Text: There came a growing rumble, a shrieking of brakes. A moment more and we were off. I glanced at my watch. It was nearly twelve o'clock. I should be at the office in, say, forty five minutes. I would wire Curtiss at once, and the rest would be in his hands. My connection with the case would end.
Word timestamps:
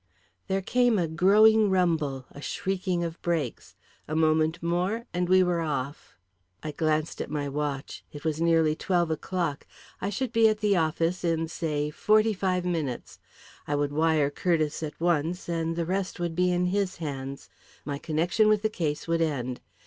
There 0.47 0.63
came 0.63 0.97
a 0.97 1.07
growing 1.07 1.69
rumble, 1.69 2.25
a 2.31 2.41
shrieking 2.41 3.03
of 3.03 3.21
brakes. 3.21 3.75
A 4.07 4.15
moment 4.15 4.57
more 4.63 5.05
and 5.13 5.29
we 5.29 5.43
were 5.43 5.61
off. 5.61 6.15
I 6.63 6.71
glanced 6.71 7.21
at 7.21 7.29
my 7.29 7.47
watch. 7.47 8.03
It 8.11 8.25
was 8.25 8.41
nearly 8.41 8.75
twelve 8.75 9.11
o'clock. 9.11 9.67
I 10.01 10.09
should 10.09 10.31
be 10.31 10.49
at 10.49 10.57
the 10.59 10.75
office 10.75 11.23
in, 11.23 11.47
say, 11.49 11.91
forty 11.91 12.33
five 12.33 12.65
minutes. 12.65 13.19
I 13.67 13.75
would 13.75 13.93
wire 13.93 14.31
Curtiss 14.31 14.81
at 14.81 14.99
once, 14.99 15.47
and 15.47 15.75
the 15.75 15.85
rest 15.85 16.19
would 16.19 16.33
be 16.33 16.51
in 16.51 16.65
his 16.73 16.95
hands. 16.97 17.47
My 17.85 17.99
connection 17.99 18.47
with 18.49 18.63
the 18.63 18.69
case 18.71 19.07
would 19.07 19.21
end. 19.21 19.61